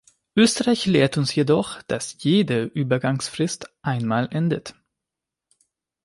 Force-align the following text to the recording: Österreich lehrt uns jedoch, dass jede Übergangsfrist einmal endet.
Österreich 0.35 0.87
lehrt 0.87 1.19
uns 1.19 1.35
jedoch, 1.35 1.83
dass 1.83 2.15
jede 2.23 2.63
Übergangsfrist 2.63 3.69
einmal 3.83 4.27
endet. 4.31 4.73